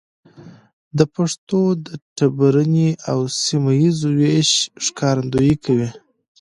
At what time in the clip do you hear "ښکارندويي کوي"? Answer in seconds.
4.85-5.89